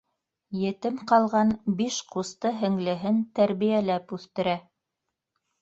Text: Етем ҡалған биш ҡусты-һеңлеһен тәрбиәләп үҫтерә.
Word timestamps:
Етем 0.61 0.95
ҡалған 1.11 1.51
биш 1.81 1.99
ҡусты-һеңлеһен 2.15 3.21
тәрбиәләп 3.41 4.17
үҫтерә. 4.19 4.57